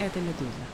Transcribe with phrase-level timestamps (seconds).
[0.00, 0.66] Это «Медуза».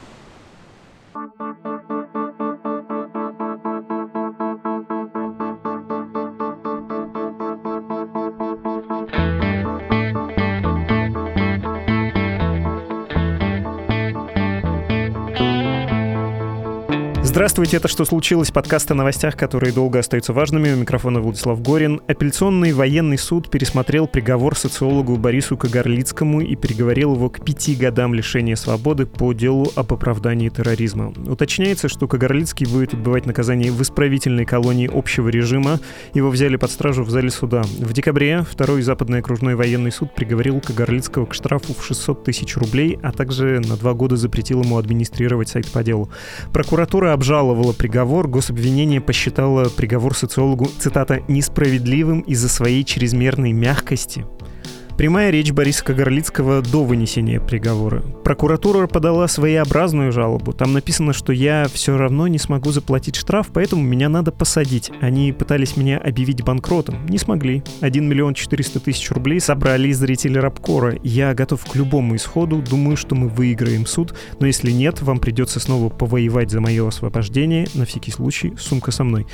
[17.37, 20.73] Здравствуйте, это «Что случилось?» Подкаст о новостях, которые долго остаются важными.
[20.73, 22.01] У микрофона Владислав Горин.
[22.09, 28.56] Апелляционный военный суд пересмотрел приговор социологу Борису Кагарлицкому и приговорил его к пяти годам лишения
[28.56, 31.12] свободы по делу об оправдании терроризма.
[31.27, 35.78] Уточняется, что Кагарлицкий будет отбывать наказание в исправительной колонии общего режима.
[36.14, 37.64] Его взяли под стражу в зале суда.
[37.64, 42.98] В декабре второй западный окружной военный суд приговорил Кагарлицкого к штрафу в 600 тысяч рублей,
[43.03, 46.09] а также на два года запретил ему администрировать сайт по делу.
[46.50, 54.25] Прокуратура обжаловала обжаловала приговор, гособвинение посчитало приговор социологу, цитата, «несправедливым из-за своей чрезмерной мягкости».
[54.96, 58.00] Прямая речь Бориса Кагарлицкого до вынесения приговора.
[58.24, 60.55] Прокуратура подала своеобразную жалобу.
[60.55, 64.91] Там написано, что я все равно не смогу заплатить штраф, поэтому меня надо посадить.
[65.03, 67.05] Они пытались меня объявить банкротом.
[67.06, 67.62] Не смогли.
[67.83, 70.98] 1 миллион 400 тысяч рублей собрали зрители Рабкора.
[71.03, 72.62] Я готов к любому исходу.
[72.62, 74.14] Думаю, что мы выиграем суд.
[74.41, 77.69] Но если нет, вам придется снова повоевать за мое освобождение.
[77.75, 79.27] На всякий случай, сумка со мной.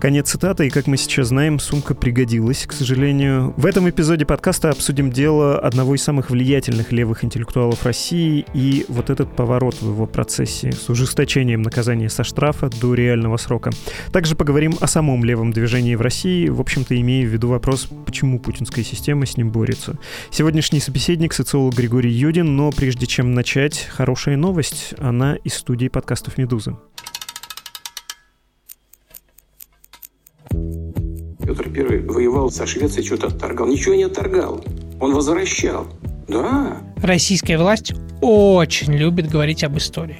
[0.00, 3.52] Конец цитаты, и как мы сейчас знаем, сумка пригодилась, к сожалению.
[3.58, 9.10] В этом эпизоде подкаста обсудим дело одного из самых влиятельных левых интеллектуалов России и вот
[9.10, 13.72] этот поворот в его процессе с ужесточением наказания со штрафа до реального срока.
[14.10, 18.38] Также поговорим о самом левом движении в России, в общем-то, имея в виду вопрос, почему
[18.38, 19.98] путинская система с ним борется.
[20.30, 24.94] Сегодняшний собеседник— социолог Григорий Юдин, но прежде чем начать, хорошая новость.
[24.96, 26.74] Она из студии подкастов «Медузы».
[31.50, 33.66] Петр I воевал со Швецией, что-то отторгал.
[33.66, 34.64] Ничего не отторгал.
[35.00, 35.88] Он возвращал.
[36.28, 36.76] Да.
[37.02, 40.18] Российская власть очень любит говорить об истории.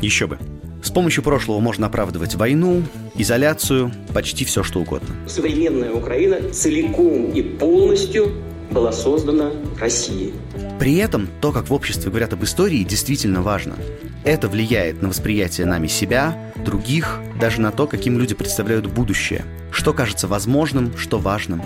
[0.00, 0.38] Еще бы.
[0.80, 2.84] С помощью прошлого можно оправдывать войну,
[3.16, 5.08] изоляцию, почти все, что угодно.
[5.26, 8.32] Современная Украина целиком и полностью
[8.70, 10.34] была создана Россией.
[10.78, 13.76] При этом то, как в обществе говорят об истории, действительно важно.
[14.24, 19.92] Это влияет на восприятие нами себя, других, даже на то, каким люди представляют будущее, что
[19.92, 21.62] кажется возможным, что важным.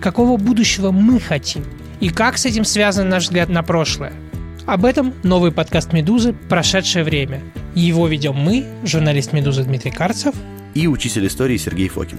[0.00, 1.64] Какого будущего мы хотим?
[2.00, 4.12] И как с этим связан наш взгляд на прошлое?
[4.66, 6.32] Об этом новый подкаст «Медузы.
[6.48, 7.40] Прошедшее время».
[7.74, 10.34] Его ведем мы, журналист «Медузы» Дмитрий Карцев
[10.74, 12.18] и учитель истории Сергей Фокин.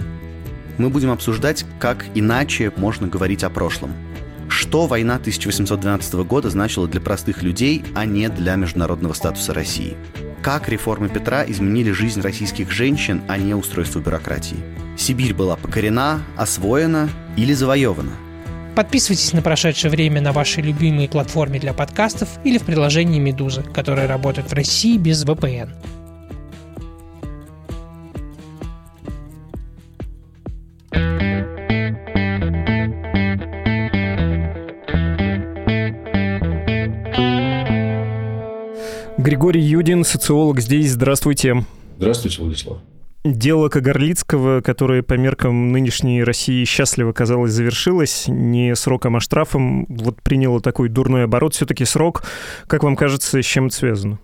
[0.78, 3.92] Мы будем обсуждать, как иначе можно говорить о прошлом–
[4.52, 9.96] что война 1812 года значила для простых людей, а не для международного статуса России?
[10.42, 14.58] Как реформы Петра изменили жизнь российских женщин, а не устройство бюрократии?
[14.96, 18.12] Сибирь была покорена, освоена или завоевана?
[18.76, 24.06] Подписывайтесь на прошедшее время на вашей любимой платформе для подкастов или в приложении «Медуза», которое
[24.06, 25.70] работает в России без VPN.
[39.22, 40.90] Григорий Юдин, социолог здесь.
[40.90, 41.64] Здравствуйте.
[41.96, 42.78] Здравствуйте, Владислав.
[43.24, 50.20] Дело Кагарлицкого, которое по меркам нынешней России счастливо, казалось, завершилось, не сроком, а штрафом, вот
[50.22, 51.54] приняло такой дурной оборот.
[51.54, 52.24] Все-таки срок,
[52.66, 54.18] как вам кажется, с чем это связано?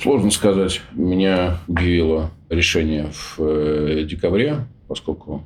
[0.00, 0.80] Сложно сказать.
[0.94, 5.44] Меня удивило решение в э, декабре, поскольку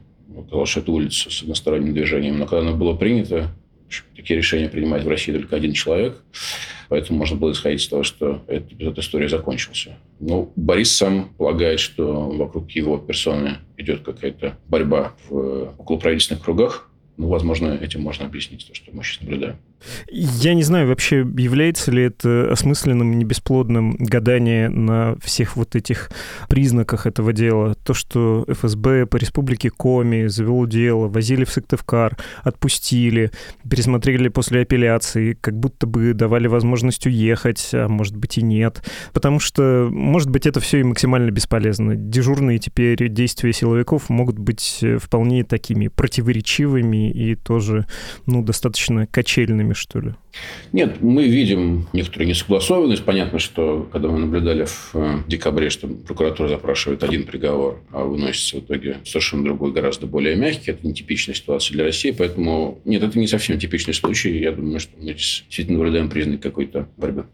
[0.67, 2.39] что это улица с односторонним движением.
[2.39, 3.49] Но когда оно было принято,
[4.17, 6.23] такие решения принимает в России только один человек.
[6.89, 9.97] Поэтому можно было исходить из того, что эта история закончился.
[10.21, 16.91] Но Борис сам полагает, что вокруг его персоны идет какая-то борьба в околоправительственных кругах.
[17.17, 19.57] Ну, возможно, этим можно объяснить то, что мы сейчас наблюдаем.
[20.11, 26.11] Я не знаю, вообще является ли это осмысленным, не бесплодным гадание на всех вот этих
[26.49, 27.75] признаках этого дела.
[27.75, 33.31] То, что ФСБ по республике Коми завело дело, возили в Сыктывкар, отпустили,
[33.69, 38.83] пересмотрели после апелляции, как будто бы давали возможность уехать, а может быть и нет.
[39.13, 41.97] Потому что, может быть, это все и максимально бесполезно.
[41.97, 47.87] Дежурные теперь действия силовиков могут быть вполне такими противоречивыми и тоже,
[48.27, 50.15] ну, достаточно качельными вами, что ли?
[50.73, 53.05] Нет, мы видим некоторую несогласованность.
[53.05, 58.57] Понятно, что когда мы наблюдали в э, декабре, что прокуратура запрашивает один приговор, а выносится
[58.57, 62.11] в итоге совершенно другой, гораздо более мягкий, это нетипичная ситуация для России.
[62.11, 64.39] Поэтому, нет, это не совсем типичный случай.
[64.39, 67.27] Я думаю, что мы действительно наблюдаем признак какой-то борьбы.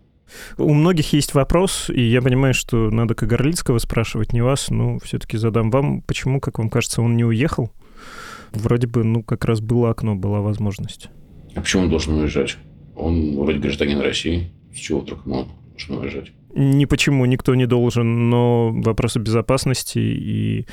[0.58, 5.38] У многих есть вопрос, и я понимаю, что надо Кагарлицкого спрашивать, не вас, но все-таки
[5.38, 6.02] задам вам.
[6.02, 7.72] Почему, как вам кажется, он не уехал?
[8.52, 11.08] Вроде бы, ну, как раз было окно, была возможность.
[11.58, 12.56] А почему он должен уезжать?
[12.94, 14.52] Он вроде гражданин России.
[14.72, 16.30] С чего вдруг ему нужно уважать.
[16.54, 20.66] Ни почему никто не должен, но вопросы безопасности и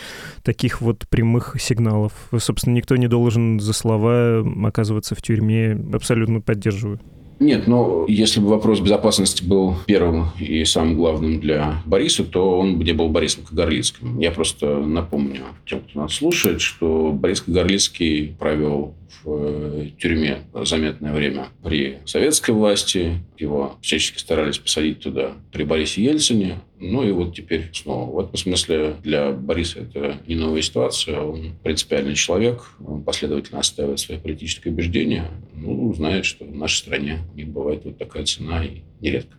[0.44, 2.14] таких вот прямых сигналов.
[2.38, 5.76] Собственно, никто не должен за слова оказываться в тюрьме.
[5.92, 7.00] Абсолютно поддерживаю.
[7.40, 12.78] Нет, но если бы вопрос безопасности был первым и самым главным для Бориса, то он
[12.78, 14.20] бы не был Борисом Кагарлицким.
[14.20, 21.14] Я просто напомню тем, кто нас слушает, что Борис Кагарлицкий провел в э, тюрьме заметное
[21.14, 23.20] время при советской власти.
[23.38, 26.60] Его всячески старались посадить туда при Борисе Ельцине.
[26.92, 28.12] Ну и вот теперь снова.
[28.12, 31.20] В этом смысле для Бориса это не новая ситуация.
[31.20, 32.70] Он принципиальный человек.
[32.86, 35.32] Он последовательно отстаивает свои политические убеждения.
[35.54, 39.36] Ну, знает, что в нашей стране не бывает вот такая цена и нередко.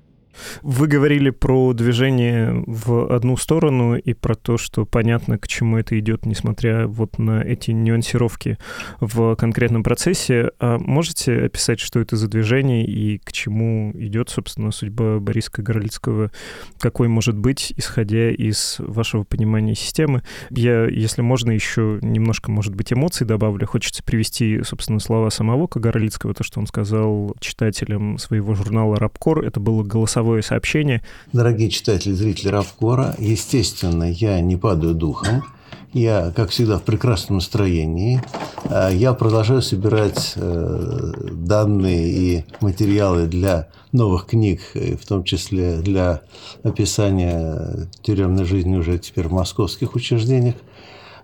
[0.63, 5.99] Вы говорили про движение в одну сторону и про то, что понятно, к чему это
[5.99, 8.59] идет, несмотря вот на эти нюансировки
[9.01, 10.51] в конкретном процессе.
[10.61, 16.31] А можете описать, что это за движение и к чему идет, собственно, судьба Бориса Горлицкого?
[16.79, 20.23] Какой может быть, исходя из вашего понимания системы?
[20.51, 23.67] Я, если можно, еще немножко, может быть, эмоций добавлю.
[23.67, 29.45] Хочется привести, собственно, слова самого Кагарлицкого, то, что он сказал читателям своего журнала «Рабкор».
[29.45, 31.03] Это было голосование голосовое сообщение.
[31.33, 35.45] Дорогие читатели, зрители Равкора, естественно, я не падаю духом.
[35.93, 38.21] Я, как всегда, в прекрасном настроении.
[38.65, 46.21] А, я продолжаю собирать э, данные и материалы для новых книг, в том числе для
[46.63, 50.57] описания тюремной жизни уже теперь в московских учреждениях.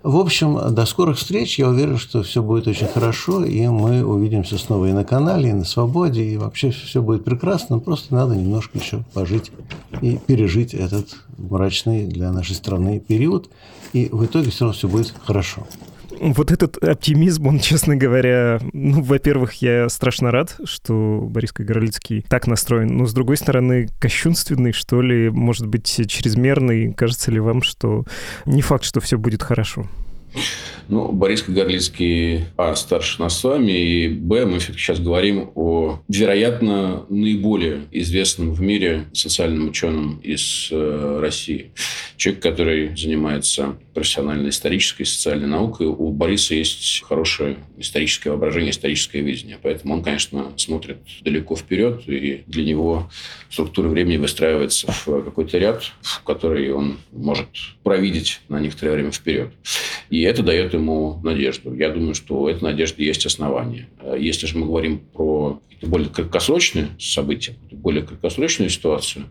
[0.02, 1.60] В общем, до скорых встреч.
[1.60, 5.52] Я уверен, что все будет очень хорошо, и мы увидимся снова и на канале, и
[5.52, 7.78] на свободе, и вообще все будет прекрасно.
[7.78, 9.52] Просто надо немножко еще пожить
[10.00, 13.48] и пережить этот мрачный для нашей страны период.
[13.92, 15.66] И в итоге все равно все будет хорошо.
[16.22, 22.46] Вот этот оптимизм, он, честно говоря, ну, во-первых, я страшно рад, что Борис Кагарлицкий так
[22.46, 26.92] настроен, но, с другой стороны, кощунственный, что ли, может быть, чрезмерный.
[26.92, 28.04] Кажется ли вам, что
[28.46, 29.88] не факт, что все будет хорошо?
[30.88, 37.04] Ну, Борис Кагарлицкий, а, старше нас с вами, и, б, мы сейчас говорим о, вероятно,
[37.08, 41.72] наиболее известном в мире социальном ученом из э, России.
[42.16, 45.86] Человек, который занимается профессиональной исторической социальной наукой.
[45.86, 49.58] У Бориса есть хорошее историческое воображение, историческое видение.
[49.62, 53.10] Поэтому он, конечно, смотрит далеко вперед, и для него
[53.50, 57.48] структура времени выстраивается в какой-то ряд, в который он может
[57.82, 59.52] провидеть на некоторое время вперед.
[60.10, 61.74] И это дает ему надежду.
[61.74, 63.88] Я думаю, что у этой надежды есть основания.
[64.18, 69.24] Если же мы говорим про более краткосрочные события, более краткосрочную ситуацию,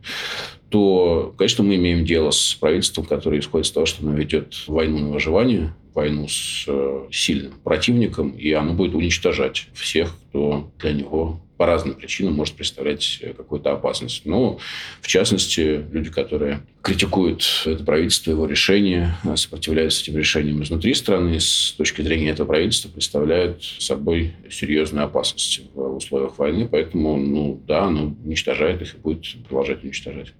[0.71, 5.00] то, конечно, мы имеем дело с правительством, которое исходит из того, что оно ведет войну
[5.00, 11.41] на выживание, войну с э, сильным противником, и оно будет уничтожать всех, кто для него
[11.57, 14.25] по разным причинам может представлять э, какую-то опасность.
[14.25, 14.59] Но,
[15.01, 21.38] в частности, люди, которые критикуют это правительство, его решения, э, сопротивляются этим решениям изнутри страны,
[21.38, 26.69] с точки зрения этого правительства, представляют собой серьезную опасность в условиях войны.
[26.71, 30.33] Поэтому, ну да, оно уничтожает их и будет продолжать уничтожать.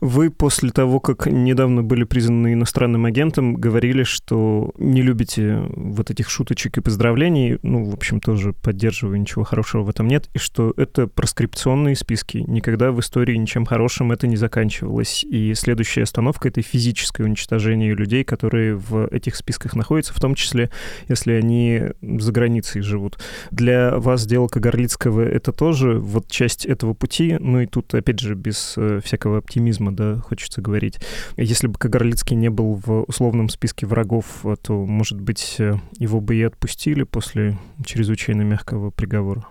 [0.00, 6.30] Вы после того, как недавно были признаны иностранным агентом, говорили, что не любите вот этих
[6.30, 7.58] шуточек и поздравлений.
[7.62, 10.28] Ну, в общем, тоже поддерживаю, ничего хорошего в этом нет.
[10.34, 12.38] И что это проскрипционные списки.
[12.46, 15.24] Никогда в истории ничем хорошим это не заканчивалось.
[15.24, 20.70] И следующая остановка— это физическое уничтожение людей, которые в этих списках находятся, в том числе,
[21.08, 23.18] если они за границей живут.
[23.50, 27.36] Для вас дело Кагарлицкого— это тоже вот часть этого пути.
[27.38, 30.98] Ну и тут, опять же, без э, всякого оптимизма оптимизма, да, хочется говорить.
[31.36, 36.36] Если бы Кагарлицкий не был в условном списке врагов, то, может быть, э, его бы
[36.36, 39.46] и отпустили после чрезвычайно мягкого приговора?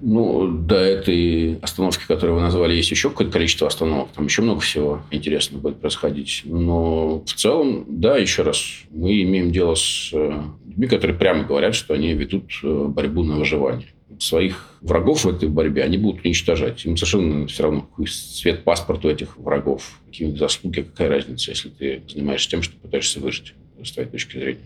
[0.00, 4.08] Ну, до этой остановки, которую вы назвали, есть еще какое-то количество остановок.
[4.14, 6.42] Там еще много всего интересного будет происходить.
[6.44, 11.74] Но в целом, да, еще раз, мы имеем дело с э, людьми, которые прямо говорят,
[11.74, 16.84] что они ведут э, борьбу на выживание своих врагов в этой борьбе они будут уничтожать.
[16.84, 21.68] Им совершенно все равно, какой цвет паспорта у этих врагов, какие заслуги, какая разница, если
[21.68, 24.64] ты занимаешься тем, что пытаешься выжить с твоей точки зрения.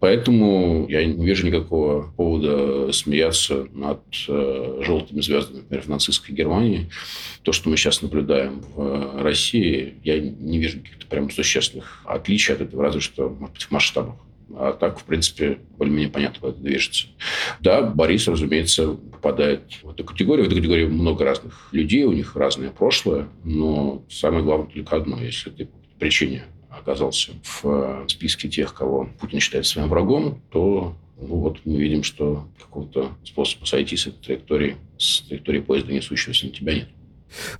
[0.00, 6.90] Поэтому я не вижу никакого повода смеяться над э, желтыми звездами, например, в нацистской Германии.
[7.42, 12.60] То, что мы сейчас наблюдаем в России, я не вижу каких-то прям существенных отличий от
[12.60, 14.16] этого, разве что, может быть, в масштабах.
[14.56, 17.06] А так, в принципе, более-менее понятно, куда это движется.
[17.60, 20.44] Да, Борис, разумеется, попадает в эту категорию.
[20.44, 25.20] В этой категории много разных людей, у них разное прошлое, но самое главное только одно.
[25.20, 30.94] Если ты по причине оказался в э, списке тех, кого Путин считает своим врагом, то
[31.16, 36.46] ну вот мы видим, что какого-то способа сойти с этой траектории, с траектории поезда, несущегося
[36.46, 36.88] на тебя нет.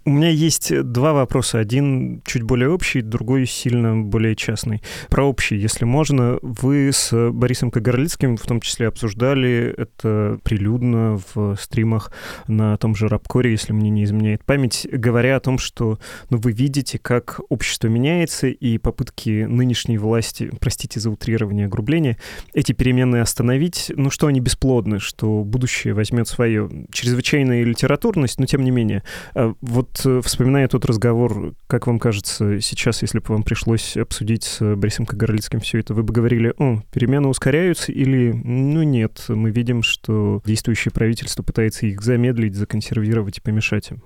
[0.05, 1.59] У меня есть два вопроса.
[1.59, 4.83] Один чуть более общий, другой сильно более частный.
[5.09, 6.39] Про общий, если можно.
[6.43, 12.13] Вы с Борисом Кагарлицким в том числе обсуждали это прилюдно в стримах
[12.47, 15.99] на том же Рабкоре, если мне не изменяет память, говоря о том, что
[16.31, 22.19] ну, вы видите, как общество меняется, и попытки нынешней власти, простите за утрирование огрубления,
[22.53, 26.71] эти перемены остановить, ну что они бесплодны, что будущее возьмет свое.
[26.93, 29.03] Чрезвычайная литературность, но тем не менее.
[29.67, 34.77] Вот э, вспоминая тот разговор, как вам кажется, сейчас, если бы вам пришлось обсудить с
[34.77, 39.83] Борисом Кагарлицким все это, вы бы говорили, о, перемены ускоряются или, ну нет, мы видим,
[39.83, 44.03] что действующее правительство пытается их замедлить, законсервировать и помешать им?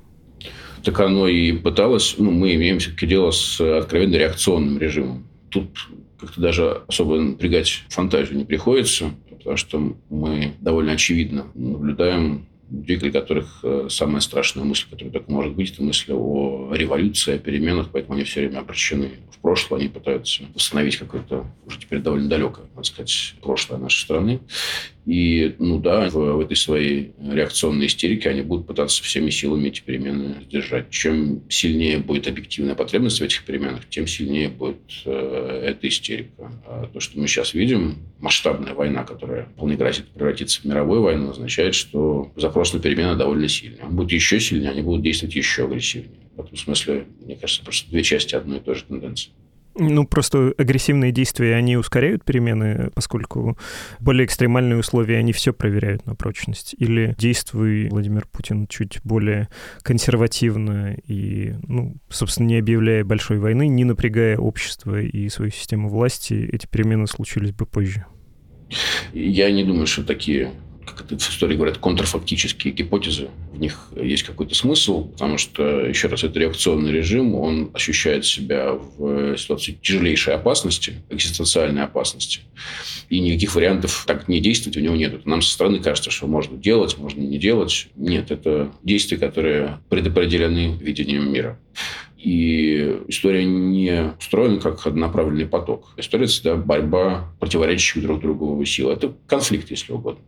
[0.85, 2.15] Так оно и пыталось.
[2.19, 5.27] Ну, мы имеем все-таки дело с откровенно реакционным режимом.
[5.49, 5.89] Тут
[6.21, 13.61] как-то даже особо напрягать фантазию не приходится, потому что мы довольно очевидно наблюдаем двигатель которых
[13.63, 18.15] э, самая страшная мысль, которая только может быть, это мысль о революции, о переменах, поэтому
[18.15, 22.87] они все время обращены в прошлое, они пытаются восстановить какое-то уже теперь довольно далекое, надо
[22.87, 24.41] сказать, прошлое нашей страны.
[25.09, 29.81] И, ну да, в, в этой своей реакционной истерике они будут пытаться всеми силами эти
[29.81, 30.91] перемены сдержать.
[30.91, 36.53] Чем сильнее будет объективная потребность в этих переменах, тем сильнее будет э, эта истерика.
[36.67, 41.31] А то, что мы сейчас видим, масштабная война, которая вполне грозит превратиться в мировую войну,
[41.31, 43.85] означает, что запрос на перемены довольно сильный.
[43.85, 46.21] Он будет еще сильнее, они будут действовать еще агрессивнее.
[46.37, 49.31] В этом смысле, мне кажется, просто две части одной и той же тенденции.
[49.81, 53.57] Ну, просто агрессивные действия, они ускоряют перемены, поскольку
[54.01, 56.75] более экстремальные условия, они все проверяют на прочность.
[56.79, 59.49] Или действует Владимир Путин чуть более
[59.83, 66.49] консервативно и, ну, собственно, не объявляя большой войны, не напрягая общество и свою систему власти,
[66.53, 68.05] эти перемены случились бы позже.
[69.13, 70.51] Я не думаю, что такие
[70.95, 73.29] как это в истории говорят, контрфактические гипотезы.
[73.53, 78.73] В них есть какой-то смысл, потому что, еще раз, это реакционный режим, он ощущает себя
[78.73, 82.41] в ситуации тяжелейшей опасности, экзистенциальной опасности.
[83.09, 85.25] И никаких вариантов так не действовать у него нет.
[85.27, 87.89] Нам со стороны кажется, что можно делать, можно не делать.
[87.97, 91.59] Нет, это действия, которые предопределены видением мира.
[92.19, 95.93] И история не устроена как однонаправленный поток.
[95.97, 98.91] История– всегда борьба противоречащих друг другу сил.
[98.91, 100.21] Это конфликт, если угодно.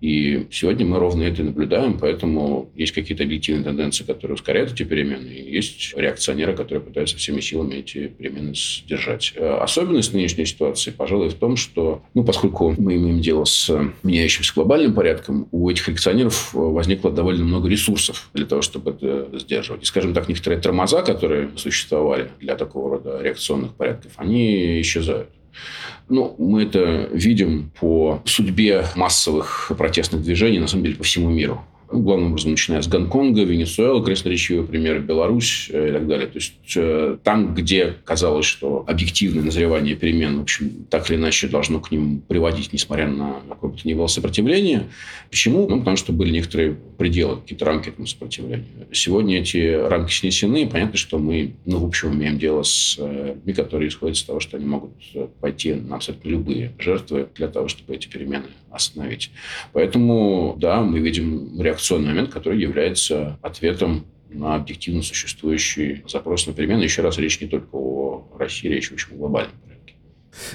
[0.00, 5.28] И сегодня мы ровно это наблюдаем, поэтому есть какие-то объективные тенденции, которые ускоряют эти перемены,
[5.28, 9.32] и есть реакционеры, которые пытаются всеми силами эти перемены сдержать.
[9.36, 13.70] Э, особенность нынешней ситуации, пожалуй, в том, что, ну, поскольку мы имеем дело с
[14.02, 19.82] меняющимся глобальным порядком, у этих реакционеров возникло довольно много ресурсов для того, чтобы это сдерживать.
[19.82, 25.30] И, скажем так, некоторые тормоза, которые существовали для такого рода реакционных порядков, они исчезают.
[26.08, 31.62] Ну, мы это видим по судьбе массовых протестных движений, на самом деле, по всему миру
[31.90, 36.26] главным образом, начиная с Гонконга, Венесуэла, красноречивый пример, Беларусь э, и так далее.
[36.26, 41.48] То есть э, там, где казалось, что объективное назревание перемен, в общем, так или иначе
[41.48, 44.84] должно к ним приводить, несмотря на какое бы то ни было сопротивление.
[45.30, 45.66] Почему?
[45.68, 48.66] Ну, потому что были некоторые пределы, какие-то рамки этому сопротивлению.
[48.92, 53.34] Сегодня эти рамки снесены, и понятно, что мы, ну, в общем, имеем дело с э,
[53.34, 54.92] людьми, которые исходят из того, что они могут
[55.40, 59.30] пойти на абсолютно любые жертвы для того, чтобы эти перемены остановить.
[59.72, 66.82] Поэтому, да, мы видим реакционный момент, который является ответом на объективно существующий запрос на перемены.
[66.82, 69.52] Еще раз, речь не только о России, речь очень глобальном.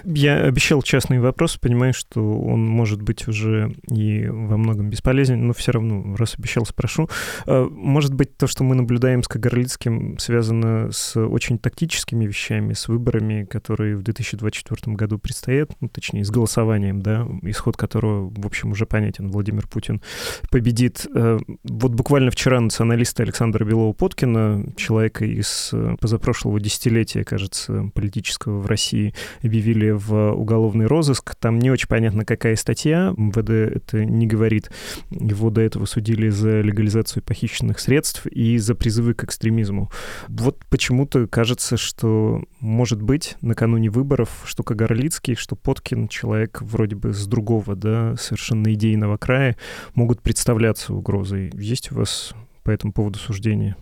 [0.03, 5.53] Я обещал частный вопрос, понимаю, что он может быть уже и во многом бесполезен, но
[5.53, 7.09] все равно, раз обещал, спрошу.
[7.45, 12.87] А, может быть, то, что мы наблюдаем с Кагарлицким, связано с очень тактическими вещами, с
[12.87, 18.71] выборами, которые в 2024 году предстоят, ну, точнее, с голосованием, да, исход которого, в общем,
[18.71, 19.29] уже понятен.
[19.29, 20.01] Владимир Путин
[20.49, 21.05] победит.
[21.15, 28.65] А, вот буквально вчера националисты Александра Белова-Подкина, человека из э, позапрошлого десятилетия, кажется, политического в
[28.67, 31.35] России, объявили объявили в уголовный розыск.
[31.35, 33.13] Там не очень понятно, какая статья.
[33.17, 34.71] МВД это не говорит.
[35.09, 39.91] Его до этого судили за легализацию похищенных средств и за призывы к экстремизму.
[40.27, 47.13] Вот почему-то кажется, что, может быть, накануне выборов, что Кагарлицкий, что Поткин, человек вроде бы
[47.13, 49.57] с другого, да, совершенно идейного края,
[49.95, 51.51] могут представляться угрозой.
[51.53, 53.75] Есть у вас по этому поводу суждения?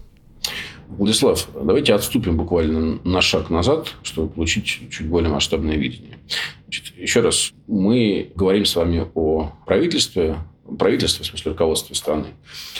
[0.98, 6.18] Владислав, давайте отступим буквально на шаг назад, чтобы получить чуть более масштабное видение.
[6.66, 10.36] Значит, еще раз, мы говорим с вами о правительстве,
[10.78, 12.28] правительстве, в смысле руководстве страны,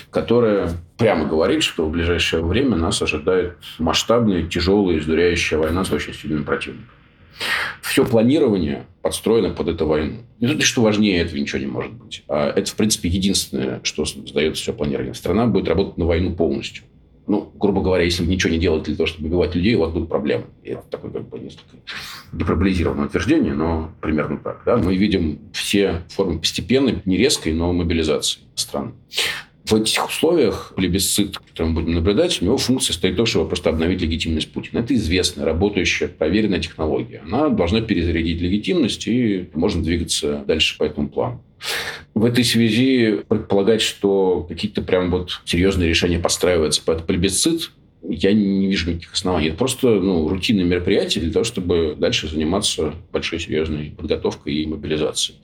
[0.10, 6.14] которое прямо говорит, что в ближайшее время нас ожидает масштабная, тяжелая, издуряющая война с очень
[6.14, 6.90] сильным противником.
[7.82, 10.18] Все планирование подстроено под эту войну.
[10.40, 12.24] Не то, что важнее этого ничего не может быть.
[12.28, 15.14] А это, в принципе, единственное, что сдается все планирование.
[15.14, 16.84] Страна будет работать на войну полностью.
[17.28, 20.10] Ну, грубо говоря, если ничего не делаете для того, чтобы убивать людей, у вас будут
[20.10, 20.46] проблемы.
[20.64, 21.78] И это такое как бы несколько
[22.34, 24.64] гиперболизированное утверждение, но примерно так.
[24.66, 24.78] Да?
[24.78, 28.96] Мы видим все формы постепенной, не резкой, но мобилизации стран.
[29.72, 33.70] В этих условиях плебисцит, который мы будем наблюдать, у него функция стоит том, чтобы просто
[33.70, 34.80] обновить легитимность Путина.
[34.80, 37.22] Это известная, работающая, проверенная технология.
[37.26, 41.42] Она должна перезарядить легитимность, и можно двигаться дальше по этому плану.
[42.14, 47.72] В этой связи предполагать, что какие-то прям вот серьезные решения подстраиваются под плебисцит,
[48.08, 49.50] я не вижу никаких оснований.
[49.50, 55.40] Это просто ну, рутинное мероприятие для того, чтобы дальше заниматься большой серьезной подготовкой и мобилизацией.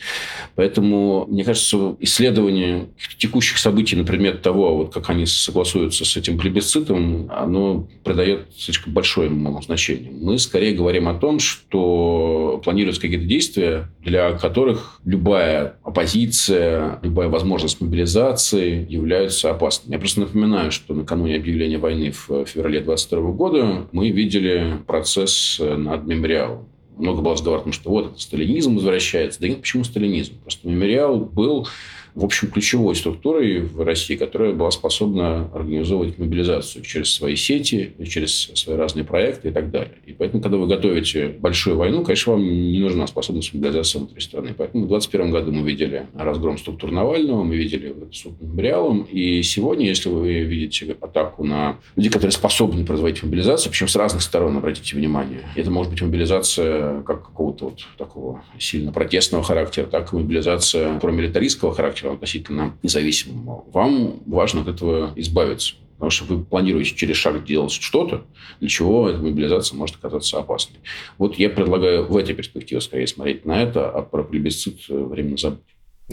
[0.56, 2.88] Поэтому, мне кажется, исследование
[3.18, 8.94] текущих событий на предмет того, вот как они согласуются с этим плебисцитом, оно придает слишком
[8.94, 10.12] большое ему значение.
[10.12, 17.82] Мы скорее говорим о том, что планируются какие-то действия, для которых любая оппозиция, любая возможность
[17.82, 19.94] мобилизации являются опасными.
[19.94, 26.06] Я просто напоминаю, что накануне объявления войны в феврале 22 года мы видели процесс над
[26.06, 26.68] мемориалом.
[26.98, 29.40] Много было том, что вот сталинизм возвращается.
[29.40, 30.34] Да нет, почему сталинизм?
[30.42, 31.68] Просто мемориал был
[32.18, 38.50] в общем, ключевой структурой в России, которая была способна организовывать мобилизацию через свои сети, через
[38.56, 39.94] свои разные проекты и так далее.
[40.08, 44.56] И поэтому, когда вы готовите большую войну, конечно, вам не нужна способность мобилизации внутри страны.
[44.58, 49.04] Поэтому в 2021 году мы видели разгром структур Навального, мы видели суд мемориалом.
[49.12, 54.24] И сегодня, если вы видите атаку на людей, которые способны производить мобилизацию, причем с разных
[54.24, 60.12] сторон, обратите внимание, это может быть мобилизация как какого-то вот такого сильно протестного характера, так
[60.14, 65.76] и мобилизация промилитаристского характера, относительно независимым, вам важно от этого избавиться.
[65.96, 68.26] Потому что вы планируете через шаг делать что-то,
[68.60, 70.78] для чего эта мобилизация может оказаться опасной.
[71.18, 75.64] Вот я предлагаю в этой перспективе скорее смотреть на это, а про плебисцит временно забыть.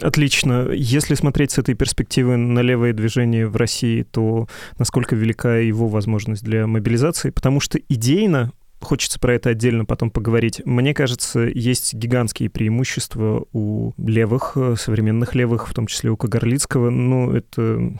[0.01, 0.71] Отлично.
[0.73, 4.47] Если смотреть с этой перспективы на левое движение в России, то
[4.77, 7.29] насколько велика его возможность для мобилизации?
[7.29, 8.51] Потому что идейно
[8.85, 10.61] Хочется про это отдельно потом поговорить.
[10.63, 16.91] Мне кажется, есть гигантские преимущества у левых, э, современных левых, в том числе у Кагарлицкого.
[16.91, 17.93] Ну, это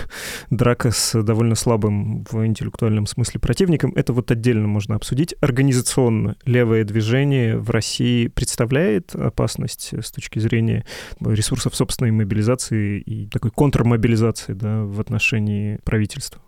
[0.50, 3.92] драка с довольно слабым в интеллектуальном смысле противником.
[3.94, 5.32] Это вот отдельно можно обсудить.
[5.40, 10.84] Организационно левое движение в России представляет опасность с точки зрения
[11.20, 16.42] ресурсов собственной мобилизации и такой контрмобилизации да, в отношении правительства?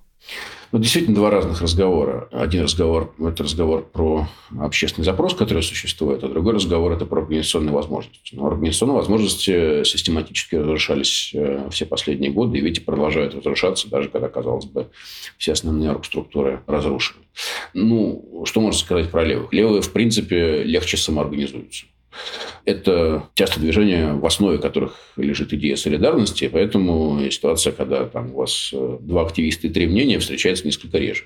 [0.74, 2.28] Ну, действительно, два разных разговора.
[2.32, 4.26] Один разговор– это разговор про
[4.58, 8.34] общественный запрос, который существует, а другой разговор– это про организационные возможности.
[8.34, 14.28] Но организационные возможности систематически разрушались э, все последние годы, и ведь продолжают разрушаться, даже когда,
[14.28, 14.88] казалось бы,
[15.38, 17.22] все основные оргструктуры разрушены.
[17.72, 19.52] Ну, что можно сказать про левых?
[19.52, 21.86] Левые, в принципе, легче самоорганизуются.
[22.64, 28.70] Это часто движения, в основе которых лежит идея солидарности, поэтому ситуация, когда там у вас
[28.72, 31.24] э, два активиста и три мнения, встречается несколько реже.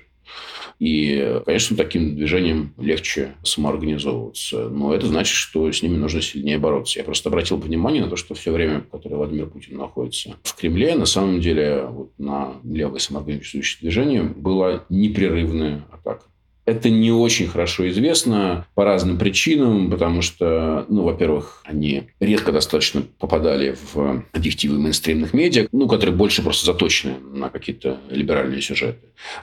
[0.79, 4.69] И, конечно, таким движением легче самоорганизовываться.
[4.69, 6.99] Но это значит, что с ними нужно сильнее бороться.
[6.99, 10.95] Я просто обратил внимание на то, что все время, которое Владимир Путин находится в Кремле,
[10.95, 16.23] на самом деле вот на левое самоорганизующее движение была непрерывная атака.
[16.69, 23.01] Это не очень хорошо известно по разным причинам, потому что, ну, во-первых, они редко достаточно
[23.17, 28.99] попадали в объективы мейнстримных медиа, ну, которые больше просто заточены на какие-то либеральные сюжеты.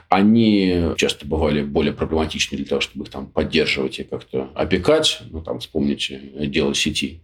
[0.07, 5.19] Они часто бывали более проблематичны для того, чтобы их там поддерживать и как-то опекать.
[5.29, 7.19] Ну, там, вспомните дело сети.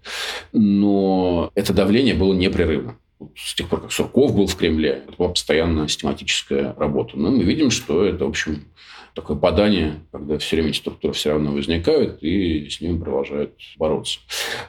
[0.52, 2.98] Но это давление было непрерывно
[3.38, 7.18] с тех пор, как Сурков был в Кремле, это была постоянная систематическая работа.
[7.18, 8.66] Но мы видим, что это, в общем,
[9.14, 14.20] такое бадание, когда все время эти структуры все равно возникают, и с ними продолжают бороться.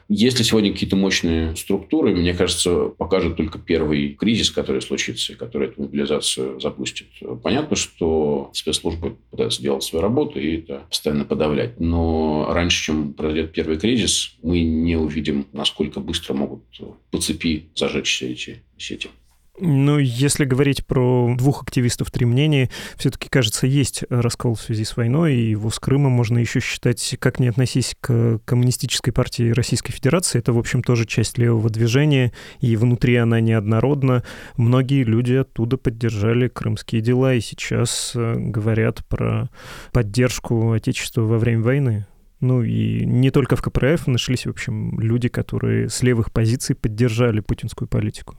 [0.08, 5.68] Если сегодня какие-то мощные структуры, мне кажется, покажет только первый кризис, который случится, и который
[5.68, 7.08] эту мобилизацию запустит.
[7.42, 11.80] Понятно, что спецслужбы пытаются делать свою работу и это постоянно подавлять.
[11.80, 16.62] Но раньше, чем произойдет первый кризис, мы не увидим, насколько быстро могут
[17.10, 19.08] по цепи зажечься эти сети.
[19.56, 24.96] Ну, если говорить про двух активистов три мнения, все-таки, кажется, есть раскол в связи с
[24.96, 29.92] войной, и его с Крымом можно еще считать, как не относись к коммунистической партии Российской
[29.92, 34.24] Федерации, это, в общем, тоже часть левого движения, и внутри она неоднородна.
[34.56, 39.50] Многие люди оттуда поддержали крымские дела, и сейчас э, говорят про
[39.92, 42.06] поддержку Отечества во время войны.
[42.40, 47.38] Ну и не только в КПРФ нашлись, в общем, люди, которые с левых позиций поддержали
[47.38, 48.36] путинскую политику.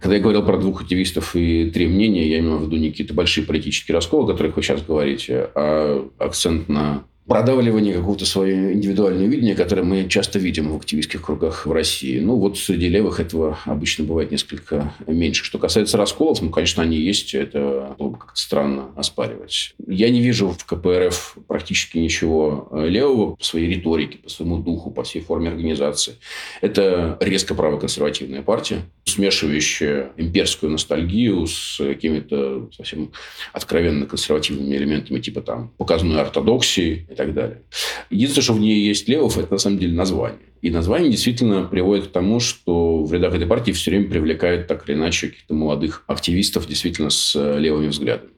[0.00, 3.14] Когда я говорил про двух активистов и три мнения, я имел в виду не какие-то
[3.14, 9.26] большие политические расколы, о которых вы сейчас говорите, а акцент на продавливание какого-то своего индивидуального
[9.26, 12.20] видения, которое мы часто видим в активистских кругах в России.
[12.20, 15.44] Ну, вот среди левых этого обычно бывает несколько меньше.
[15.44, 19.74] Что касается расколов, ну, конечно, они есть, это было бы как-то странно оспаривать.
[19.86, 25.02] Я не вижу в КПРФ практически ничего левого по своей риторике, по своему духу, по
[25.02, 26.14] всей форме организации.
[26.60, 33.12] Это резко правоконсервативная партия, смешивающая имперскую ностальгию с какими-то совсем
[33.52, 37.62] откровенно консервативными элементами, типа там показной ортодоксии так далее.
[38.10, 40.40] Единственное, что в ней есть левов, это на самом деле название.
[40.62, 44.88] И название действительно приводит к тому, что в рядах этой партии все время привлекают так
[44.88, 48.30] или иначе каких-то молодых активистов действительно с левыми взглядами.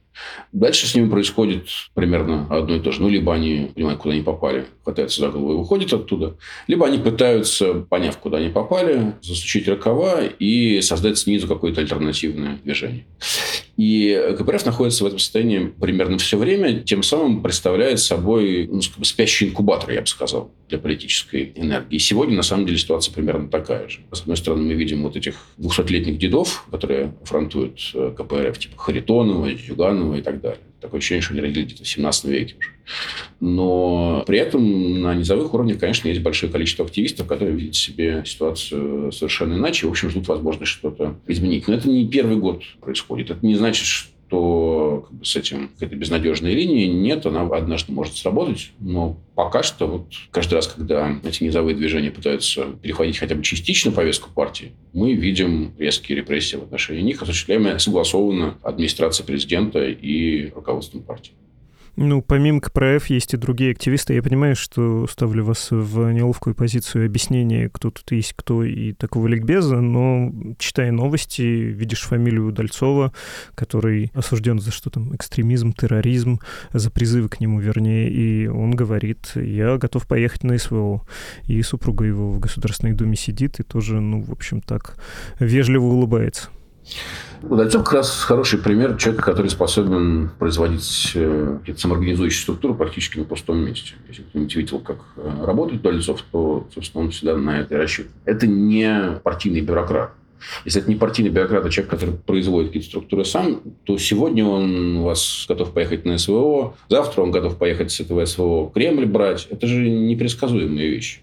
[0.53, 3.03] Дальше с ними происходит примерно одно и то же.
[3.03, 6.37] Ну, либо они понимают, куда они попали, хватаются за голову и выходят оттуда,
[6.67, 13.07] либо они пытаются, поняв, куда они попали, засучить рукава и создать снизу какое-то альтернативное движение.
[13.79, 19.47] И КПРФ находится в этом состоянии примерно все время, тем самым представляет собой ну, спящий
[19.47, 21.99] инкубатор, я бы сказал, для политической энергии.
[21.99, 24.01] Сегодня, на самом деле, ситуация примерно такая же.
[24.11, 29.47] С одной стороны, мы видим вот этих 200-летних дедов, которые фронтуют э, КПРФ, типа Харитонова,
[29.47, 30.59] Юганова и так далее.
[30.81, 32.71] Такое ощущение, что они родились где-то в 17 веке уже.
[33.41, 39.11] Но при этом на низовых уровнях, конечно, есть большое количество активистов, которые видят себе ситуацию
[39.13, 41.69] совершенно иначе в общем, ждут возможность что-то изменить.
[41.69, 43.31] Но это не первый год происходит.
[43.31, 48.17] Это не значит, что как бы, с этим какой-то безнадежной линии нет, она однажды может
[48.17, 53.43] сработать, но пока что вот каждый раз, когда эти низовые движения пытаются переходить хотя бы
[53.43, 60.51] частично повестку партии, мы видим резкие репрессии в отношении них, осуществляемые согласованно администрацией президента и
[60.51, 61.33] руководством партии.
[62.01, 64.15] Ну, помимо КПРФ есть и другие активисты.
[64.15, 69.27] Я понимаю, что ставлю вас в неловкую позицию объяснения, кто тут есть кто и такого
[69.27, 73.13] ликбеза, но читая новости, видишь фамилию Удальцова,
[73.57, 76.39] который осужден за что там, экстремизм, терроризм,
[76.73, 81.03] за призывы к нему, вернее, и он говорит, я готов поехать на СВО.
[81.47, 84.97] И супруга его в Государственной Думе сидит и тоже, ну, в общем, так
[85.41, 86.51] вежливо улыбается.
[87.43, 93.25] Удальцов как раз хороший пример человека, который способен производить э, какие-то самоорганизующие структуры практически на
[93.25, 93.95] пустом месте.
[94.09, 98.17] Если кто-нибудь видел, как э, работает Удальцов, то, собственно, он всегда на это и рассчитывает.
[98.25, 100.13] Это не партийный бюрократ.
[100.65, 104.99] Если это не партийный бюрократ, а человек, который производит какие-то структуры сам, то сегодня он
[104.99, 109.47] у вас готов поехать на СВО, завтра он готов поехать с этого СВО Кремль брать.
[109.51, 111.21] Это же непредсказуемые вещи.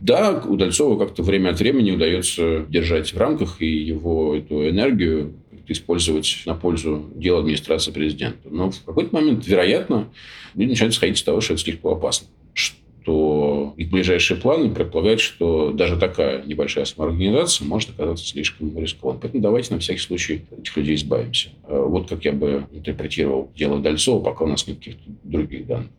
[0.00, 5.34] Да, Удальцову как-то время от времени удается держать в рамках и его эту энергию
[5.68, 8.48] использовать на пользу дела администрации президента.
[8.50, 10.08] Но в какой-то момент, вероятно,
[10.54, 12.28] люди начинают сходить с того, что это слишком опасно
[13.04, 19.20] то их ближайшие планы предполагают, что даже такая небольшая самоорганизация может оказаться слишком рискованной.
[19.20, 21.50] Поэтому давайте на всякий случай этих людей избавимся.
[21.64, 25.90] А вот как я бы интерпретировал дело Дальцова, пока у нас нет каких-то других данных.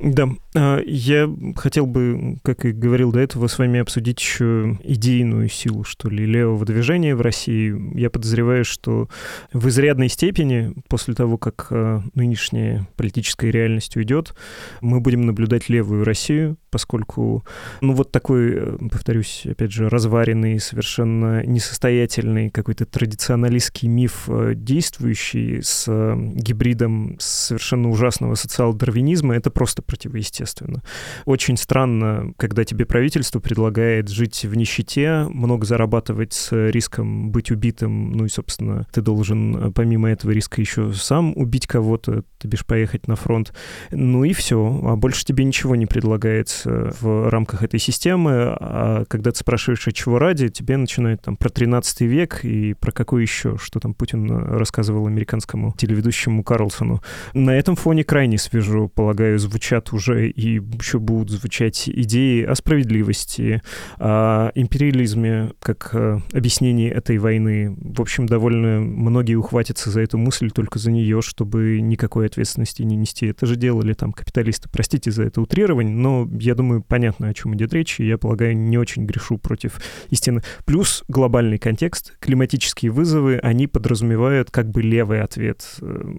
[0.00, 5.48] Да, а, я хотел бы, как и говорил до этого, с вами обсудить еще идейную
[5.48, 7.98] силу, что ли, левого движения в России.
[7.98, 9.08] Я подозреваю, что
[9.52, 14.34] в изрядной степени, после того, как а, нынешняя политическая реальность уйдет,
[14.80, 17.42] мы будем наблюдать левую Россию, поскольку,
[17.80, 25.62] ну, вот такой, э, повторюсь, опять же, разваренный, совершенно несостоятельный какой-то традиционалистский миф, э, действующий
[25.62, 30.82] с э, гибридом совершенно ужасного социал-дарвинизма, это просто противоестественно.
[31.24, 38.12] Очень странно, когда тебе правительство предлагает жить в нищете, много зарабатывать с риском быть убитым,
[38.12, 43.08] ну и, собственно, ты должен помимо этого риска еще сам убить кого-то, ты бишь поехать
[43.08, 43.54] на фронт.
[43.92, 49.30] Ну и все, а больше тебе ничего не предлагается в рамках этой системы, а когда
[49.30, 53.56] ты спрашиваешь, а чего ради, тебе начинают там про 13 век и про какой еще,
[53.58, 57.02] что там Путин рассказывал американскому телеведущему Карлсону.
[57.34, 63.62] На этом фоне крайне свежо, полагаю, звучат уже и еще будут звучать идеи о справедливости,
[63.98, 67.76] о империализме, как э, объяснении этой войны.
[67.80, 72.96] В общем, довольно многие ухватятся за эту мысль только за нее, чтобы никакой ответственности не
[72.96, 73.26] нести.
[73.26, 74.68] Это же делали там капиталисты.
[74.70, 78.56] Простите за это утрирование, но я думаю, понятно, о чем идет речь, и я полагаю,
[78.56, 79.80] не очень грешу против
[80.10, 80.42] истины.
[80.64, 85.66] Плюс глобальный контекст, климатические вызовы, они подразумевают как бы левый ответ.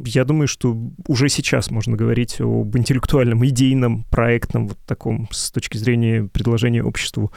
[0.05, 5.77] Я думаю, что уже сейчас можно говорить об интеллектуальном, идейном, проектном, вот таком, с точки
[5.77, 7.31] зрения предложения обществу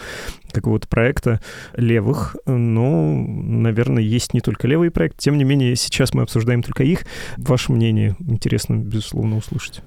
[0.52, 1.40] какого-то проекта
[1.76, 6.82] левых, но, наверное, есть не только левый проект, тем не менее, сейчас мы обсуждаем только
[6.82, 7.06] их.
[7.36, 9.82] Ваше мнение интересно, безусловно, услышать.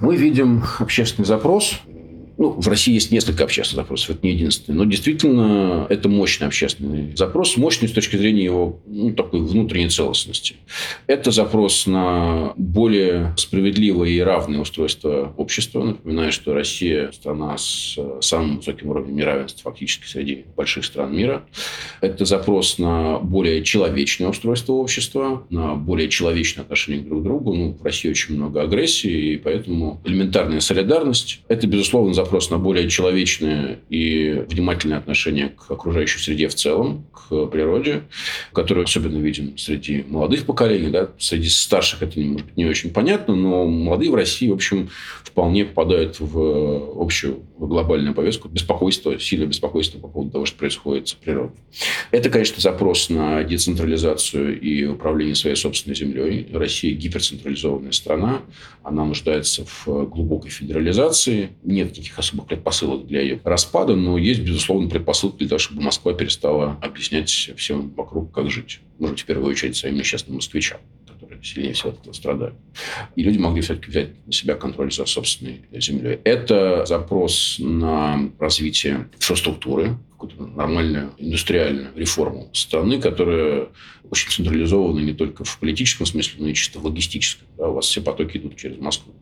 [0.00, 1.80] Мы видим общественный запрос
[2.42, 4.74] Ну, в России есть несколько общественных запросов, это не единственный.
[4.74, 10.56] Но действительно, это мощный общественный запрос, мощный с точки зрения его ну, такой внутренней целостности.
[11.06, 15.84] Это запрос на более справедливое и равное устройство общества.
[15.84, 21.44] Напоминаю, что Россия– страна с самым высоким уровнем неравенства фактически среди больших стран мира.
[22.00, 27.54] Это запрос на более человечное устройство общества, на более человечное отношение друг к другу.
[27.54, 32.88] Ну, в России очень много агрессии, и поэтому элементарная солидарность– это, безусловно, запрос на более
[32.88, 38.02] человечное и внимательное отношение к окружающей среде в целом, к природе,
[38.52, 40.90] который особенно виден среди молодых поколений.
[40.90, 41.10] Да?
[41.18, 44.90] Среди старших это, может быть, не очень понятно, но молодые в России, в общем,
[45.22, 51.12] вполне попадают в общую глобальную повестку беспокойства, сильное беспокойство по поводу того, что происходит с
[51.14, 51.56] природой.
[52.10, 56.48] Это, конечно, запрос на децентрализацию и управление своей собственной землей.
[56.52, 58.42] Россия гиперцентрализованная страна,
[58.82, 61.50] она нуждается в глубокой федерализации.
[61.62, 66.12] Нет никаких особых предпосылок для ее распада, но есть, безусловно, предпосылки для того, чтобы Москва
[66.12, 68.80] перестала объяснять всем вокруг, как жить.
[68.98, 70.78] Может в первую очередь своим несчастным москвичам
[71.32, 72.54] которые сильнее всего от этого страдают.
[73.16, 76.18] И люди могли все-таки взять на себя контроль за собственной землей.
[76.24, 83.68] Это запрос на развитие инфраструктуры, какую-то нормальную индустриальную реформу страны, которая
[84.10, 87.48] очень централизована не только в политическом смысле, но и чисто в логистическом.
[87.56, 89.14] Да, у вас все потоки идут через Москву.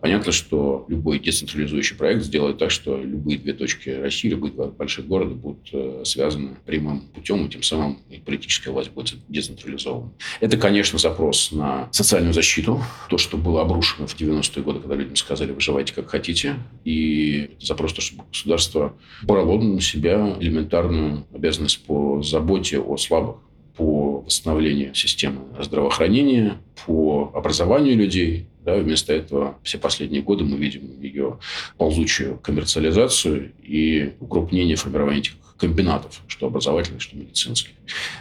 [0.00, 5.06] Понятно, что любой децентрализующий проект сделает так, что любые две точки России, любые два больших
[5.06, 10.12] города будут э, связаны прямым путем, и тем самым и политическая власть будет децентрализована.
[10.40, 15.16] Это, конечно, запрос на социальную защиту, то, что было обрушено в 90-е годы, когда людям
[15.16, 22.22] сказали, выживайте как хотите, и запрос, то, чтобы государство брало на себя элементарную обязанность по
[22.22, 23.36] заботе о слабых,
[23.76, 28.46] по восстановлению системы здравоохранения, по образованию людей.
[28.62, 31.38] Да, вместо этого все последние годы мы видим ее
[31.78, 37.72] ползучую коммерциализацию и укрупнение формирования этих комбинатов, что образовательных, что медицинских.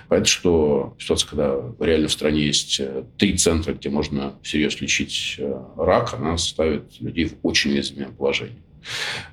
[0.09, 5.35] Понятно, что ситуация, когда реально в стране есть э, три центра, где можно всерьез лечить
[5.39, 8.57] э, рак, она ставит людей в очень уязвимое положение.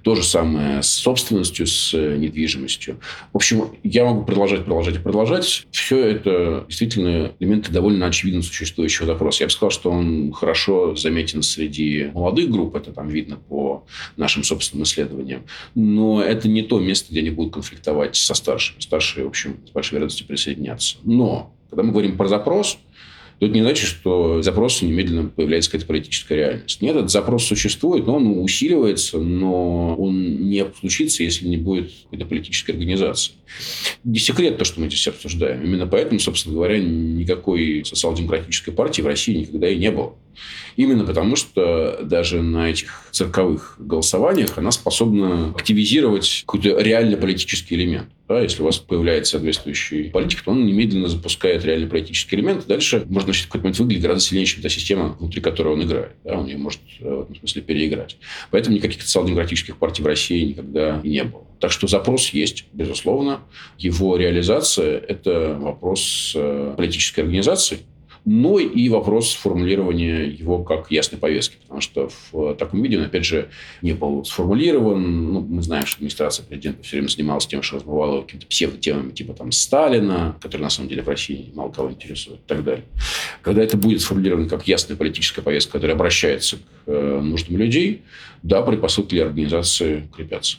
[0.02, 2.98] То же самое с собственностью, с э, недвижимостью.
[3.32, 5.66] В общем, я могу продолжать, продолжать и продолжать.
[5.70, 9.44] Все это действительно элементы довольно очевидно существующего запроса.
[9.44, 12.76] Я бы сказал, что он хорошо заметен среди молодых групп.
[12.76, 13.85] Это там видно по
[14.16, 15.44] нашим собственным исследованиям.
[15.74, 18.80] Но это не то место, где они будут конфликтовать со старшими.
[18.80, 20.98] Старшие, в общем, с большой вероятностью присоединятся.
[21.04, 22.78] Но когда мы говорим про запрос,
[23.38, 26.81] то это не значит, что запрос немедленно появляется какая-то политическая реальность.
[26.81, 32.25] Нет, этот запрос существует, но он усиливается, но он не случится, если не будет какой-то
[32.25, 33.33] политической организации.
[34.05, 35.62] Не секрет то, что мы здесь обсуждаем.
[35.62, 40.14] Именно поэтому, собственно говоря, никакой социал-демократической партии в России никогда и не было.
[40.77, 48.09] Именно потому, что даже на этих цирковых голосованиях она способна активизировать какой-то реально политический элемент.
[48.29, 52.66] Да, если у вас появляется соответствующий политик, то он немедленно запускает реальный политический элемент.
[52.66, 56.12] Дальше можно в какой-то момент выглядеть гораздо сильнее, чем та система, внутри которой он играет.
[56.25, 58.16] Да, он ее может э, в этом смысле переиграть.
[58.51, 61.44] Поэтому никаких социал-демократических партий в России никогда не было.
[61.61, 63.40] Так что запрос есть, безусловно.
[63.79, 67.79] Его реализация– это вопрос э, политической организации,
[68.26, 71.58] но и вопрос формулирования его как ясной повестки.
[71.62, 73.50] Потому что в таком виде он, опять же,
[73.82, 75.32] не был сформулирован.
[75.32, 79.32] Ну, мы знаем, что администрация президента все время занималась тем, что размывала какими-то псевдотемами типа
[79.32, 82.84] там Сталина, которые на самом деле в России мало кого интересуют и так далее.
[83.42, 88.02] Когда это будет сформулировано как ясная политическая повестка, которая обращается к э, нуждам людей,
[88.42, 90.56] да, предпосылки для организации крепятся.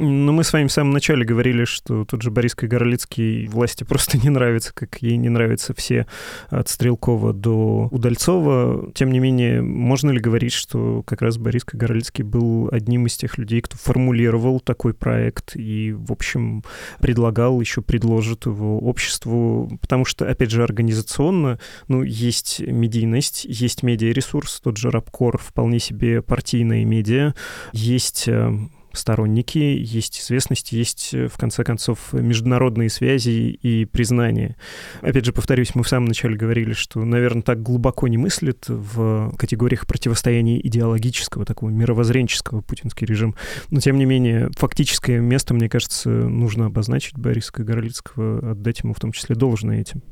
[0.00, 4.16] Ну, мы с вами в самом начале говорили, что тот же Борис Кагарлицкий власти просто
[4.18, 6.06] не нравится, как ей не нравятся все
[6.50, 8.92] от Стрелкова до Удальцова.
[8.94, 13.38] Тем не менее, можно ли говорить, что как раз Борис Кагарлицкий был одним из тех
[13.38, 16.62] людей, кто формулировал такой проект и, в общем,
[17.00, 21.58] предлагал, еще предложит его обществу, потому что, опять же, организационно,
[21.88, 27.34] ну, есть медийность, есть медиаресурс, тот же Рабкор, вполне себе партийные медиа,
[27.72, 28.52] есть э,
[28.98, 34.56] сторонники, есть известность, есть, э, в конце концов, международные связи и признание.
[35.00, 39.34] Опять же, повторюсь, мы в самом начале говорили, что, наверное, так глубоко не мыслит в
[39.36, 43.34] категориях противостояния идеологического, такого мировоззренческого путинский режим.
[43.70, 49.00] Но, тем не менее, фактическое место, мне кажется, нужно обозначить Бориса Горлицкого, отдать ему в
[49.00, 50.02] том числе должное этим.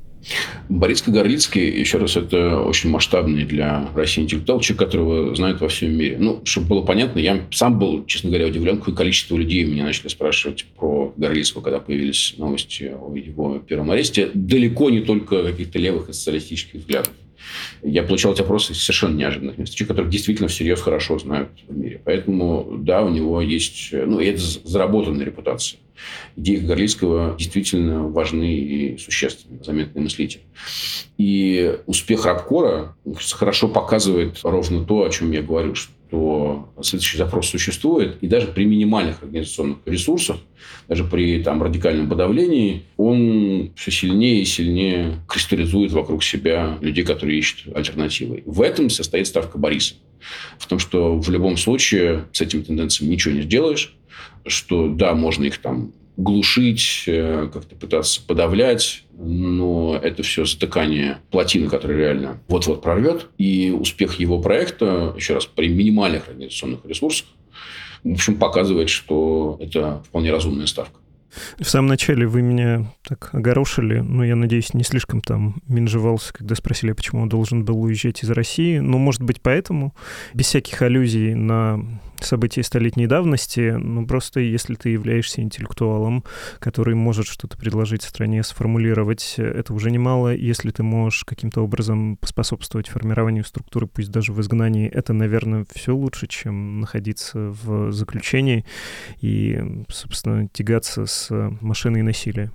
[0.69, 5.97] Борис Кагарлицкий, еще раз, это очень масштабный для России интеллектуал, человек, которого знают во всем
[5.97, 6.17] мире.
[6.19, 10.09] Ну, чтобы было понятно, я сам был, честно говоря, удивлен, какое количество людей меня начали
[10.09, 14.31] спрашивать про Кагарлицкого, когда появились новости о его первом аресте.
[14.35, 17.12] Далеко не только каких-то левых и социалистических взглядов.
[17.82, 19.74] Я получал эти опросы из совершенно неожиданных мест.
[19.74, 22.00] Человек, которых действительно всерьез хорошо знают в мире.
[22.04, 23.90] Поэтому, да, у него есть...
[23.92, 25.78] Ну, это заработанная репутация.
[26.37, 30.42] Идеи Горлицкого действительно важны и существенны, заметный мыслитель.
[31.16, 32.94] И успех Рабкора
[33.32, 38.47] хорошо показывает ровно то, о чем я говорю, что то следующий запрос существует, и даже
[38.49, 40.37] при минимальных организационных ресурсах,
[40.88, 47.38] даже при там, радикальном подавлении, он все сильнее и сильнее кристаллизует вокруг себя людей, которые
[47.38, 48.42] ищут альтернативы.
[48.47, 49.95] В этом состоит ставка Бориса.
[50.59, 53.97] В том, что в любом случае с этими тенденциями ничего не сделаешь,
[54.47, 61.68] что да, можно их там глушить, э, как-то пытаться подавлять, но это все затыкание плотины,
[61.68, 63.29] которая реально вот-вот прорвет.
[63.38, 67.26] И успех его проекта, еще раз, при минимальных организационных ресурсах,
[68.05, 71.00] в общем, показывает, что это вполне разумная ставка.
[71.59, 76.55] В самом начале вы меня так огорошили, но я надеюсь, не слишком там менжевался, когда
[76.55, 78.79] спросили, почему он должен был уезжать из России.
[78.79, 79.94] Ну, может быть, поэтому,
[80.33, 86.24] без всяких аллюзий на события столетней давности, ну, просто если ты являешься интеллектуалом,
[86.59, 90.35] который может что-то предложить стране, сформулировать, это уже немало.
[90.35, 95.94] Если ты можешь каким-то образом поспособствовать формированию структуры, пусть даже в изгнании, это, наверное, все
[95.94, 98.64] лучше, чем находиться в заключении
[99.20, 101.29] и, собственно, тягаться с
[101.61, 102.52] машиной насилия.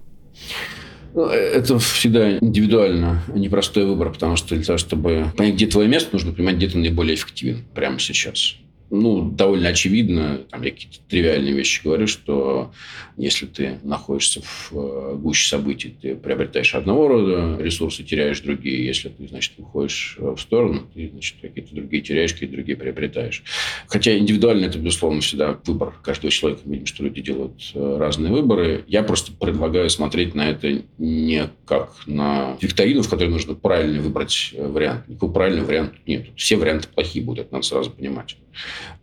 [1.13, 6.11] Ну, это всегда индивидуально непростой выбор, потому что для того, чтобы понять, где твое место,
[6.13, 8.55] нужно понимать, где ты наиболее эффективен прямо сейчас
[8.91, 12.71] ну, довольно очевидно, там я какие-то тривиальные вещи говорю, что
[13.15, 18.85] если ты находишься в э, гуще событий, ты приобретаешь одного рода ресурсы, теряешь другие.
[18.85, 23.43] Если ты, значит, выходишь в сторону, ты, значит, какие-то другие теряешь, какие-то другие приобретаешь.
[23.87, 26.63] Хотя индивидуально это, безусловно, всегда выбор каждого человека.
[26.65, 28.83] Мы видим, что люди делают э, разные выборы.
[28.87, 34.51] Я просто предлагаю смотреть на это не как на викторину, в которой нужно правильно выбрать
[34.53, 35.07] э, вариант.
[35.07, 36.27] Никакого правильного варианта нет.
[36.35, 38.35] Все варианты плохие будут, это надо сразу понимать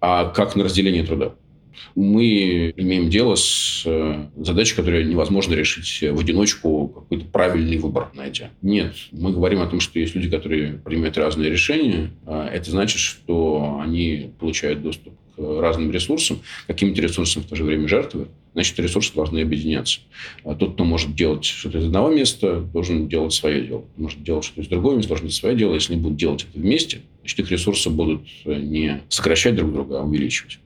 [0.01, 1.35] а как на разделение труда.
[1.95, 8.51] Мы имеем дело с э, задачей, которую невозможно решить в одиночку, какой-то правильный выбор найдя.
[8.63, 12.11] Нет, мы говорим о том, что есть люди, которые принимают разные решения.
[12.27, 17.65] А это значит, что они получают доступ к разным ресурсам, каким-то ресурсам в то же
[17.65, 18.29] время жертвуют.
[18.55, 20.01] Значит, ресурсы должны объединяться.
[20.45, 23.85] А тот, кто может делать что-то из одного места, должен делать свое дело.
[23.97, 25.75] Может делать что-то из другого места, должен делать свое дело.
[25.75, 27.03] Если они будут делать это вместе,
[27.51, 30.59] ресурсы будут не сокращать друг друга, а увеличивать.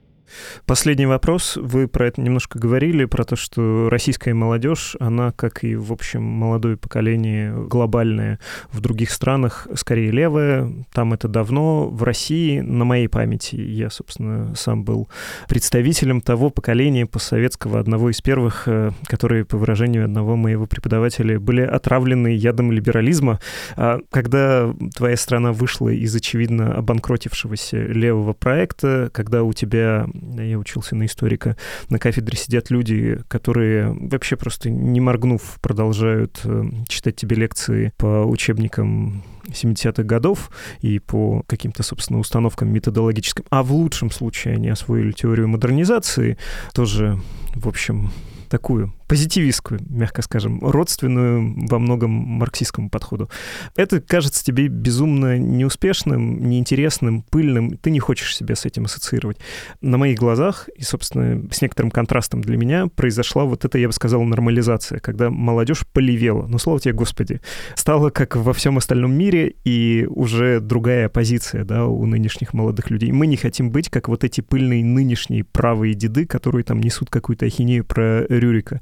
[0.65, 1.57] Последний вопрос.
[1.57, 6.23] Вы про это немножко говорили, про то, что российская молодежь, она, как и, в общем,
[6.23, 8.39] молодое поколение глобальное
[8.71, 10.71] в других странах, скорее левая.
[10.91, 11.89] Там это давно.
[11.89, 15.09] В России, на моей памяти, я, собственно, сам был
[15.47, 21.61] представителем того поколения постсоветского, одного из первых, э, которые, по выражению одного моего преподавателя, были
[21.61, 23.39] отравлены ядом либерализма.
[23.75, 30.95] А когда твоя страна вышла из, очевидно, обанкротившегося левого проекта, когда у тебя я учился
[30.95, 31.57] на историка,
[31.89, 38.25] на кафедре сидят люди, которые вообще просто не моргнув продолжают э, читать тебе лекции по
[38.25, 43.43] учебникам 70-х годов и по каким-то, собственно, установкам методологическим.
[43.49, 46.37] А в лучшем случае они освоили теорию модернизации,
[46.73, 47.19] тоже,
[47.55, 48.11] в общем,
[48.49, 53.29] такую позитивистскую, мягко скажем, родственную во многом марксистскому подходу.
[53.75, 57.77] Это кажется тебе безумно неуспешным, неинтересным, пыльным.
[57.77, 59.37] Ты не хочешь себя с этим ассоциировать.
[59.81, 63.93] На моих глазах, и, собственно, с некоторым контрастом для меня, произошла вот эта, я бы
[63.93, 66.47] сказал, нормализация, когда молодежь полевела.
[66.47, 67.39] Ну, слава тебе, Господи.
[67.75, 73.11] Стала как во всем остальном мире, и уже другая позиция, да, у нынешних молодых людей.
[73.11, 77.45] Мы не хотим быть как вот эти пыльные нынешние правые деды, которые там несут какую-то
[77.45, 78.81] ахинею про Рюрика.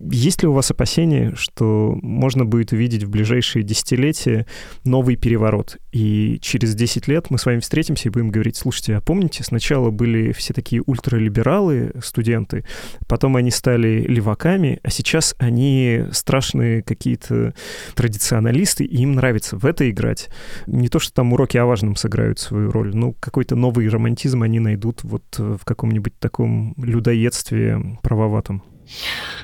[0.00, 4.46] Есть ли у вас опасения, что можно будет увидеть в ближайшие десятилетия
[4.84, 5.76] новый переворот?
[5.92, 9.90] И через 10 лет мы с вами встретимся и будем говорить, слушайте, а помните, сначала
[9.90, 12.64] были все такие ультралибералы, студенты,
[13.06, 17.54] потом они стали леваками, а сейчас они страшные какие-то
[17.94, 20.28] традиционалисты, и им нравится в это играть.
[20.66, 24.60] Не то, что там уроки о важном сыграют свою роль, но какой-то новый романтизм они
[24.60, 28.62] найдут вот в каком-нибудь таком людоедстве правоватом.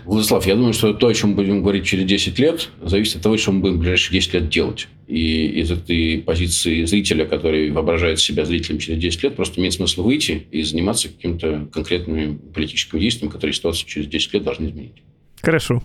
[0.04, 3.22] Владислав, я думаю, что то, о чем мы будем говорить через 10 лет, зависит от
[3.22, 4.88] того, что мы будем в ближайшие 10 лет делать.
[5.06, 10.02] И из этой позиции зрителя, который воображает себя зрителем через 10 лет, просто имеет смысл
[10.02, 15.02] выйти и заниматься каким-то конкретными политическими действиями, которые ситуацию через 10 лет должны изменить.
[15.42, 15.82] Хорошо.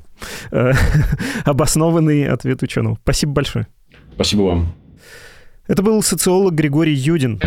[0.52, 0.72] Э,
[1.46, 2.98] обоснованный ответ ученого.
[3.04, 3.68] Спасибо большое.
[4.14, 4.74] Спасибо вам.
[5.68, 7.40] Это был социолог Григорий Юдин.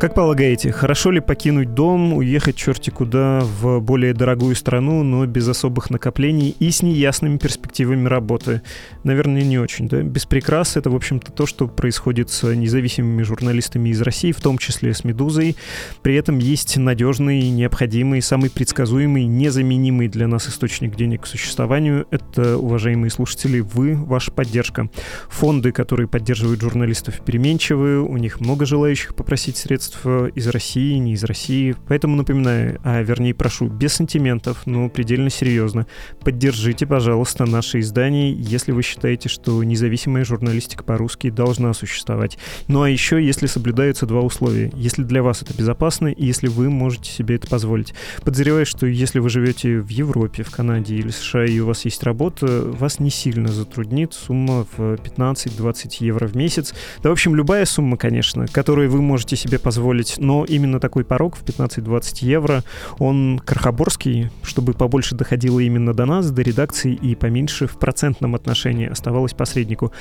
[0.00, 5.48] Как полагаете, хорошо ли покинуть дом, уехать черти куда в более дорогую страну, но без
[5.48, 8.62] особых накоплений и с неясными перспективами работы?
[9.02, 10.02] Наверное, не очень, да?
[10.02, 14.58] Без прикрас— это, в общем-то, то, что происходит с независимыми журналистами из России, в том
[14.58, 15.56] числе с «Медузой».
[16.02, 22.06] При этом есть надежный, необходимый, самый предсказуемый, незаменимый для нас источник денег к существованию.
[22.12, 24.90] Это, уважаемые слушатели, вы, ваша поддержка.
[25.28, 30.94] Фонды, которые поддерживают журналистов, переменчивые, у них много желающих попросить средств средств э, из России,
[30.94, 31.74] не из России.
[31.88, 35.86] Поэтому напоминаю, а вернее прошу, без сантиментов, но предельно серьезно,
[36.20, 42.38] поддержите, пожалуйста, наши издания, если вы считаете, что независимая журналистика по-русски должна существовать.
[42.68, 44.70] Ну а еще, если соблюдаются два условия.
[44.74, 47.94] Если для вас это безопасно, и если вы можете себе это позволить.
[48.22, 52.02] Подозреваю, что если вы живете в Европе, в Канаде или США, и у вас есть
[52.02, 56.74] работа, вас не сильно затруднит сумма в 15-20 евро в месяц.
[57.02, 61.04] Да, в общем, любая сумма, конечно, которую вы можете себе позволить позволить, но именно такой
[61.04, 62.64] порог в 15-20 евро,
[62.98, 68.88] он крохоборский, чтобы побольше доходило именно до нас, до редакции, и поменьше в процентном отношении
[68.88, 69.92] оставалось посреднику.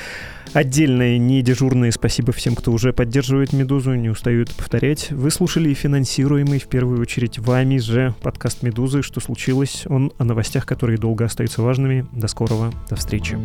[0.54, 5.12] Отдельное не дежурное спасибо всем, кто уже поддерживает «Медузу», не устаю это повторять.
[5.12, 9.04] Вы слушали финансируемый в первую очередь вами же подкаст «Медузы.
[9.04, 12.08] Что случилось?» Он о новостях, которые долго остаются важными.
[12.14, 13.38] До скорого, до встречи.